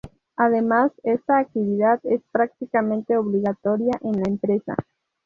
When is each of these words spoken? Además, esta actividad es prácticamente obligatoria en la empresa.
Además, 0.35 0.91
esta 1.03 1.37
actividad 1.37 1.99
es 2.05 2.23
prácticamente 2.31 3.15
obligatoria 3.17 3.93
en 4.01 4.13
la 4.19 4.29
empresa. 4.29 4.75